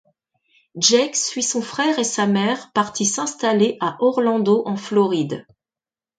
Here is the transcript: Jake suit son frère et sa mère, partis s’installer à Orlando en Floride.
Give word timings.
Jake 0.79 1.15
suit 1.15 1.43
son 1.43 1.61
frère 1.61 1.99
et 1.99 2.03
sa 2.03 2.25
mère, 2.25 2.71
partis 2.71 3.05
s’installer 3.05 3.77
à 3.81 3.97
Orlando 4.03 4.63
en 4.65 4.75
Floride. 4.75 5.45